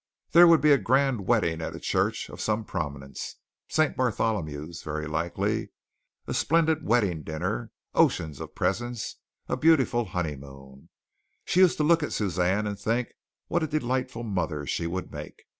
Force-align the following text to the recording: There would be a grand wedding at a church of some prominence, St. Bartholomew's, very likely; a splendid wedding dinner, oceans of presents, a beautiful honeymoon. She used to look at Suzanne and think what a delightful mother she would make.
There 0.31 0.47
would 0.47 0.61
be 0.61 0.71
a 0.71 0.79
grand 0.79 1.27
wedding 1.27 1.61
at 1.61 1.75
a 1.75 1.79
church 1.79 2.27
of 2.31 2.41
some 2.41 2.65
prominence, 2.65 3.35
St. 3.67 3.95
Bartholomew's, 3.95 4.81
very 4.81 5.05
likely; 5.05 5.69
a 6.25 6.33
splendid 6.33 6.83
wedding 6.83 7.21
dinner, 7.21 7.69
oceans 7.93 8.39
of 8.39 8.55
presents, 8.55 9.17
a 9.47 9.55
beautiful 9.55 10.05
honeymoon. 10.05 10.89
She 11.45 11.59
used 11.59 11.77
to 11.77 11.83
look 11.83 12.01
at 12.01 12.13
Suzanne 12.13 12.65
and 12.65 12.79
think 12.79 13.09
what 13.47 13.61
a 13.61 13.67
delightful 13.67 14.23
mother 14.23 14.65
she 14.65 14.87
would 14.87 15.11
make. 15.11 15.43